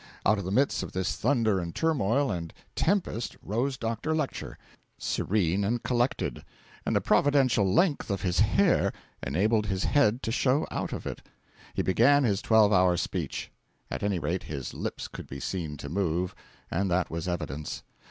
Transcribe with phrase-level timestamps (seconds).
[0.25, 4.15] Out of the midst of this thunder and turmoil and tempest rose Dr.
[4.15, 4.57] Lecher,
[4.97, 6.43] serene and collected,
[6.87, 8.89] and the providential length of him
[9.21, 11.21] enabled his head to show out of it.
[11.75, 13.51] He began his twelve hour speech.
[13.91, 16.33] At any rate, his lips could be seen to move,
[16.71, 17.83] and that was evidence.